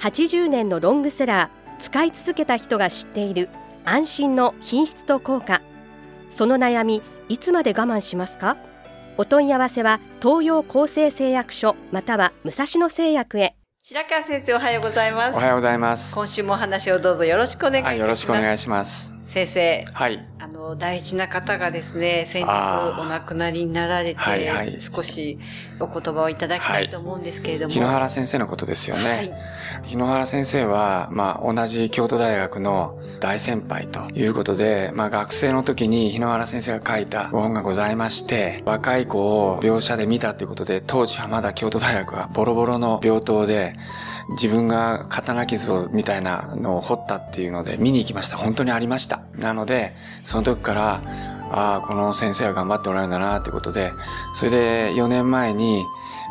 [0.00, 3.48] 80年のロングセラー使い続けた人が知っている
[3.84, 5.62] 安心の品質と効果。
[6.30, 8.56] その悩みいつまで我慢しますか？
[9.16, 13.56] お問い合わせは東洋厚生製薬所または武蔵野製薬へ。
[13.82, 15.34] 白川先生おはようございます。
[15.34, 16.14] おはようございます。
[16.14, 19.17] 今週もお話をどうぞよろしくお願いします、よろしくお願いします。
[19.28, 20.24] 先生はい。
[20.38, 22.48] あの大事な方がですね先日
[22.98, 24.80] お亡くなりになられて、はいはい。
[24.80, 25.38] 少し
[25.80, 29.02] お言葉をいただきたいと思うんですけれども、日野原先生のことですよね。
[29.04, 29.22] は
[29.84, 29.88] い。
[29.88, 39.18] 日野原先生は、まあ、同じ京都大学の大先輩ということで、まあ、学生の時に日野原先生が書いた本がございまして、若い子
[39.50, 43.74] を描写で見たということで、当時はまだ京都大学はボロボロの病棟で、
[44.30, 48.36] 自分が刀傷をみたいなのを掘ったっていうので見に行きました。
[48.36, 49.20] 本当にありました。
[49.38, 51.00] なので、その時から、
[51.50, 53.92] ああ、この先生は頑張っておられるんだなってことで、
[54.34, 55.84] それで4年前に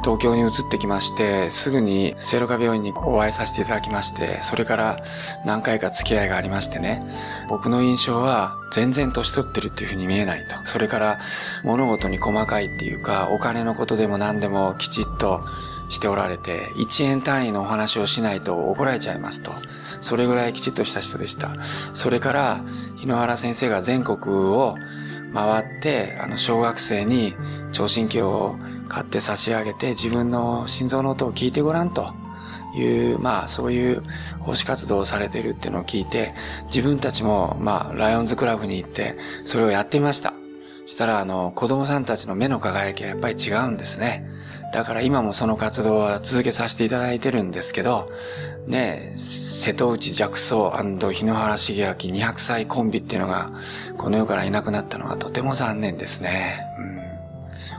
[0.04, 4.98] 東京に移ってきまして、すぐに聖路加病院にお会いさせていただきまして、それから
[5.46, 7.02] 何回か付き合いがありましてね、
[7.50, 10.56] 僕の印象は全然年取ってるっていうふうに見えないと。
[10.66, 11.20] それから
[11.64, 15.42] 物事に細かいっていうか、お金のことでも何でもきちっと
[15.90, 19.52] しておられて、1円単位のお話をしないと怒られちゃいますと。
[20.02, 21.54] それぐらいきちっとした人でした。
[21.94, 22.62] それから、
[22.98, 24.76] 日野原先生が全国を
[25.34, 27.36] 回って、あの、小学生に
[27.72, 28.58] 聴診器を
[28.88, 32.14] 買って差し上げて、自分の心臓の音を聞いてごらんと
[32.76, 34.04] いう、まあ、そういう
[34.40, 36.34] 奉仕活動をされているっていうのを聞いて、
[36.66, 39.16] 自分たちも、まあ、ライオンズクラブに行って、
[39.46, 40.34] それをやってみました。
[40.86, 44.28] したら、あの、子供さんたちの目の輝きはやっぱり違うんですね。
[44.74, 48.08] だから今もその活動は続けさせていただいてるんですけど、
[48.68, 50.72] ね、瀬戸内寂奏
[51.12, 53.50] 日野原茂明200歳コンビっていうのが、
[53.98, 56.60] この世からいなくなったのはとても残念ですね。
[56.80, 56.97] うん。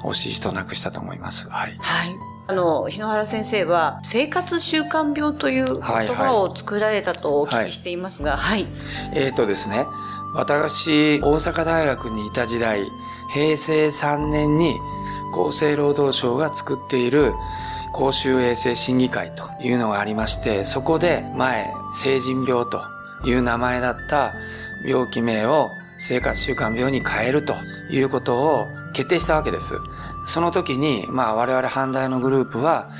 [0.05, 1.49] 惜しい人を亡くしたと思います。
[1.51, 1.77] はい。
[1.81, 2.17] はい。
[2.51, 8.67] あの、日野原先生は、生活習慣病という言葉を作られたとお聞きしていますが、はい。
[9.15, 9.87] えーとですね、
[10.35, 12.91] 私、大阪大学にいた時代、
[13.35, 14.79] 平成3年に
[15.33, 17.35] 厚生労働省が作っている
[17.93, 22.83] 公衆衛生審議会というのがありまして、そこで前、成人病と
[23.25, 24.33] いう名前だった
[24.87, 27.55] 病気名を生活習慣病に変えると
[27.91, 28.67] いうことを
[28.99, 29.81] 決定したわけです。
[30.27, 32.91] その時に、まあ我々阪大のグループは、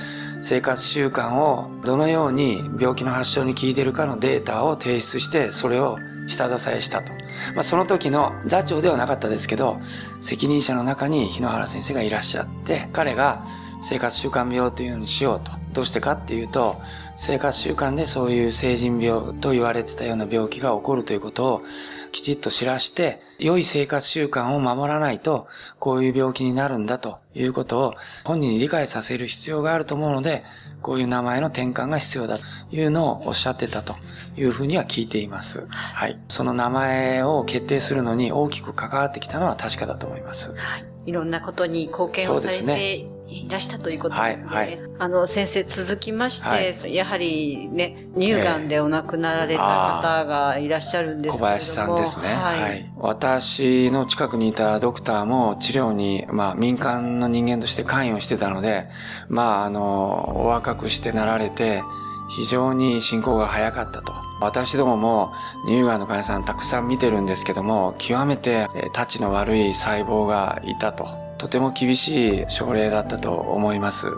[0.43, 5.99] 生活習慣をどのように病気の発症に効いてるかのデータを提出して、それを
[6.29, 7.13] 下支えしたと。
[7.57, 9.77] まあ、その時の座長ではなかったですけど、
[10.21, 13.43] 責任者の中に日野原先生がいらっしゃって、彼が
[13.83, 15.51] 生活習慣病というのにしようと。
[15.73, 16.77] どうしてかっていうと、
[17.17, 21.63] 生活習慣でそういう成人病と言われてたような病気が起こるということを
[22.11, 25.47] きちっと知らして、良い生活習慣を守らないと、
[25.79, 30.43] こういう病気になるんだということを本人に理解させる必要があると思うので、
[30.83, 33.95] こういう名前の転換が必要だというのをおっしゃってたと
[34.37, 35.67] いうふうには聞いています。
[35.69, 36.19] はい。
[36.29, 40.53] その名前を決定するのに大きく関わってきたのは確かだと思います。
[40.55, 40.85] はい。
[41.07, 44.47] いろんなことに貢献をされていらしたということですね。
[44.47, 51.47] はいはいあの、先生続きまして、はいやはりね、乳がんでお亡くなられた方がいらっしゃるんですけれども。
[51.47, 52.29] 小林さんですね。
[52.29, 52.61] はい。
[52.61, 52.91] はい。
[52.97, 58.89] 私の近くにいたドクターも治療に、まあ民間の人間として関与してたので、
[59.29, 61.83] まああの、お若くしてなられて、
[62.29, 64.13] 非常に進行が早かったと。
[64.41, 65.33] 私どもも
[65.67, 71.28] 乳がんの患者さんたくさん見てるんですけども、極めてえーたちの悪い細胞がいたと。
[71.39, 74.09] とても厳しい症例だったと思います。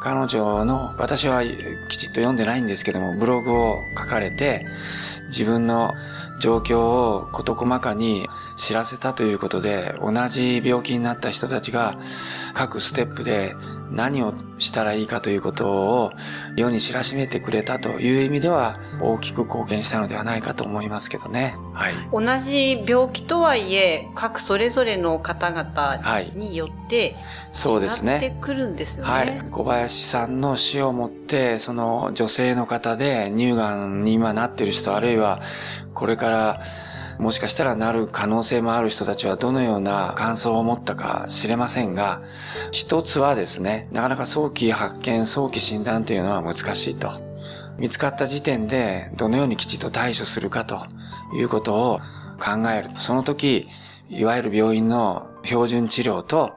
[0.00, 1.42] 彼女の、私は
[1.88, 4.66] きちっと読んでないんですけども、ブログを書かれて、
[5.28, 5.92] 自分の
[6.40, 11.96] 状況を事細かに知らせたということで、同じ病気になった人たちが
[12.54, 13.54] 各ステップで
[13.90, 16.12] 何をしたらいいかということを
[16.56, 21.56] 世に知らしめてくれたという意味では大きく貢献したのではないかと思いますけどね。
[21.72, 21.94] はい。
[22.12, 25.98] 同じ病気とはいえ、各それぞれの方々
[26.34, 26.83] によって
[27.52, 28.36] そうです違ってね。
[28.40, 29.10] くるんですよね。
[29.10, 29.42] はい。
[29.50, 35.40] 小林さんの死をもって、その女性の方で乳がんに今なってる人、あるいは
[35.94, 36.60] これから
[37.18, 42.20] もしかしたらなる可能性もある人たちはどのような感想を持ったか知れませんが、
[42.72, 47.22] 一つはですね、なかなか早期発見、早期診断というのは難しいと。
[47.78, 50.86] 見つかった時点でどのようにきちっと対処するかと
[51.34, 52.00] いうことを
[52.38, 52.90] 考える。
[52.98, 53.68] その時、
[54.10, 56.54] いわゆる病院の標準治療と、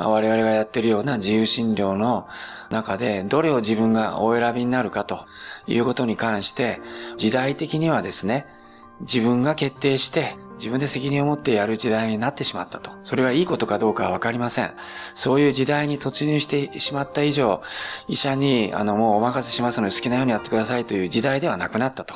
[0.00, 2.26] まあ、我々がやってるような自由診療の
[2.70, 5.26] 中で、どれを自分がお選びになるかと
[5.66, 6.80] いうことに関して、
[7.18, 8.46] 時代的にはですね、
[9.02, 12.90] 自分が決定して、自分で責任を持ってやる時代になってしまったと。
[13.04, 14.70] それがいいことかどうかはわかりません。
[15.14, 17.60] そういう時代に突入してしまった以上、
[18.08, 22.14] 医者に、あの、もうお任せしますので好きなようにやってくださいという時代ではなくなったと。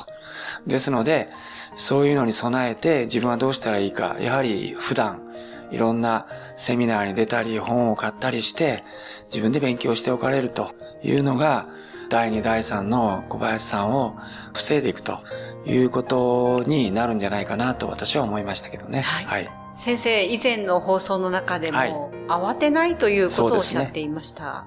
[0.65, 1.29] ですので、
[1.75, 5.21] そういうのに備えて自分はどうしたらいいか、やはり普段、
[5.71, 8.83] いろんなセミナーに出たり、本を買ったりして、
[9.25, 10.71] 自分で勉強しておかれると
[11.03, 11.67] いうのが、
[12.09, 14.15] 第2、第3の小林さんを
[14.53, 15.19] 防いでいくと
[15.65, 19.01] いうことになるんじゃないかなと私は思いましたけどね。
[19.01, 19.25] はい。
[19.25, 21.91] はい、先生、以前の放送の中でも、はい、
[22.27, 24.65] 慌てないということをおっしゃっていました。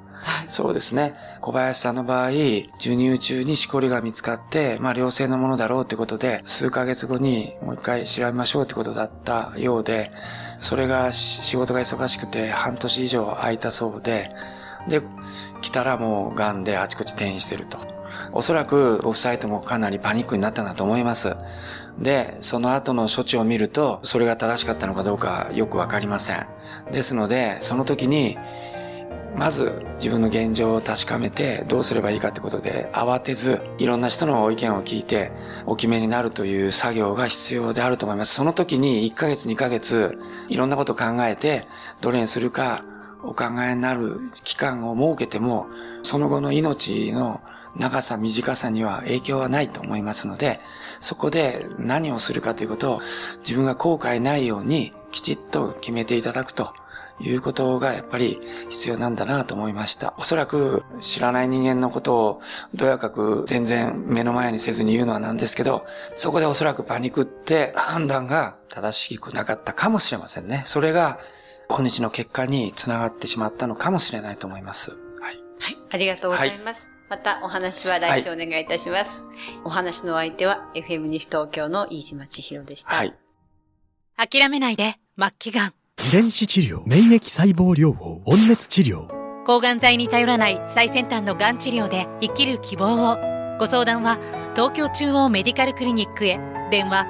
[0.49, 1.15] そうですね。
[1.41, 2.31] 小林さんの場合、
[2.79, 10.11] 授乳中にしこりが見つかって、まあ良性のものだろうということで、数ヶ月後にもう一回調べましょうということだったようで、
[10.61, 14.29] それが仕事が忙しくて半年以上空いたそうで、
[14.89, 15.03] で、
[15.61, 17.79] 来たらもう癌であちこち転移してると。
[18.33, 21.37] おそらくオフサイトもかなりパニックになったんだと思います。
[21.99, 26.47] で、その後の処置を見ると、それが正しかったのかどうかよくわかりません。
[26.93, 28.39] ですので、その時に、
[29.39, 35.31] まず自分の現状を確かめてどうすればいいかってことで慌てずいろんな人の意見を聞いて
[35.65, 38.35] お決めになるという作業が必要であると思います。
[38.35, 40.19] その時に1ヶ月2ヶ月
[40.49, 41.67] いろんなことを考えて
[42.01, 42.85] どれにするか
[43.23, 45.67] お考えになる期間を設けても、
[46.03, 47.41] その後の命の
[47.77, 50.61] 長さ短さには影響はないと思いますので、
[51.01, 53.01] そこで何をするかということを
[53.39, 56.73] 自分が後悔ないようにきちっと決めていただくと
[57.21, 60.15] いうことがやっぱり必要なんだなと思いました。
[60.19, 62.41] おそらく知らない人間のことを
[62.75, 65.85] どやかく全然目の前にせずに言うのはなんですけど、
[66.17, 70.63] そこでおそらくパニクって判断が正しくなかったかもしれませんね。
[70.65, 71.19] それが
[71.69, 74.93] 今日の結果につながってしまったのかもしれないと思います。
[75.21, 75.37] はい。
[75.61, 75.77] はい。
[75.91, 76.89] ありがとうございます。
[76.89, 79.25] はいまたお話は来週お願いいたします。
[79.25, 79.35] はい、
[79.65, 82.91] お話の相手は FM 西東京の飯島千尋でした。
[82.91, 83.15] はい。
[84.17, 85.78] 諦めないで、末期がん。
[86.07, 89.09] 遺伝子治療、免疫細胞療法、温熱治療。
[89.45, 93.17] 抗がん剤に頼らない最先端のがん治療で生きる希望を。
[93.59, 94.19] ご相談は
[94.55, 96.41] 東京中央メディカルクリニックへ。
[96.71, 97.05] 電話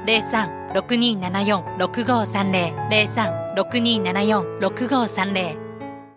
[0.75, 3.55] 03-6274-6530。
[3.55, 5.68] 03-6274-6530